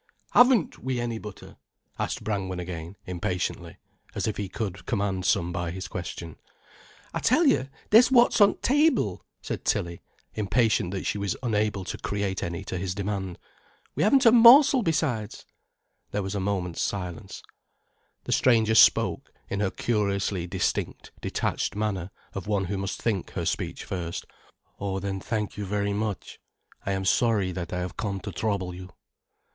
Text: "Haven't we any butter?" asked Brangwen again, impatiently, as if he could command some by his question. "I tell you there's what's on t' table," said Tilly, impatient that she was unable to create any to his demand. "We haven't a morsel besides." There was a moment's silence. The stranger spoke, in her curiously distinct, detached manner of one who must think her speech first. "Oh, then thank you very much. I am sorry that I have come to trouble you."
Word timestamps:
"Haven't 0.31 0.79
we 0.79 0.99
any 0.99 1.19
butter?" 1.19 1.57
asked 1.99 2.23
Brangwen 2.23 2.59
again, 2.59 2.95
impatiently, 3.05 3.77
as 4.15 4.25
if 4.25 4.37
he 4.37 4.49
could 4.49 4.87
command 4.87 5.25
some 5.25 5.51
by 5.53 5.69
his 5.69 5.87
question. 5.87 6.37
"I 7.13 7.19
tell 7.19 7.45
you 7.45 7.69
there's 7.91 8.09
what's 8.11 8.41
on 8.41 8.55
t' 8.55 8.59
table," 8.61 9.23
said 9.43 9.63
Tilly, 9.63 10.01
impatient 10.33 10.89
that 10.95 11.05
she 11.05 11.19
was 11.19 11.37
unable 11.43 11.85
to 11.85 11.99
create 11.99 12.41
any 12.41 12.63
to 12.63 12.79
his 12.79 12.95
demand. 12.95 13.37
"We 13.93 14.01
haven't 14.01 14.25
a 14.25 14.31
morsel 14.31 14.81
besides." 14.81 15.45
There 16.09 16.23
was 16.23 16.33
a 16.33 16.39
moment's 16.39 16.81
silence. 16.81 17.43
The 18.23 18.31
stranger 18.31 18.73
spoke, 18.73 19.31
in 19.51 19.59
her 19.59 19.69
curiously 19.69 20.47
distinct, 20.47 21.11
detached 21.21 21.75
manner 21.75 22.09
of 22.33 22.47
one 22.47 22.65
who 22.65 22.77
must 22.79 22.99
think 22.99 23.33
her 23.33 23.45
speech 23.45 23.83
first. 23.83 24.25
"Oh, 24.79 24.97
then 24.99 25.19
thank 25.19 25.57
you 25.57 25.65
very 25.67 25.93
much. 25.93 26.39
I 26.87 26.91
am 26.93 27.05
sorry 27.05 27.51
that 27.51 27.71
I 27.71 27.81
have 27.81 27.97
come 27.97 28.19
to 28.21 28.31
trouble 28.31 28.73
you." 28.73 28.89